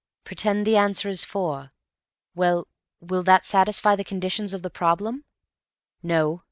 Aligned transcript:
Pretend 0.23 0.65
the 0.65 0.77
answer 0.77 1.07
is 1.09 1.23
4—well, 1.23 2.67
will 3.01 3.21
that 3.21 3.45
satisfy 3.45 3.95
the 3.95 4.03
conditions 4.03 4.51
of 4.51 4.63
the 4.63 4.71
problem? 4.71 5.25
No. 6.01 6.39